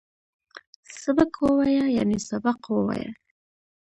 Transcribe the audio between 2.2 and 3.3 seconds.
سبق ووایه